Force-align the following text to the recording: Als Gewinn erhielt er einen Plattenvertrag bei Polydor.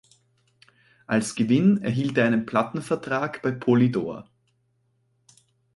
Als 1.05 1.35
Gewinn 1.35 1.83
erhielt 1.83 2.17
er 2.17 2.25
einen 2.25 2.47
Plattenvertrag 2.47 3.39
bei 3.43 3.51
Polydor. 3.51 4.27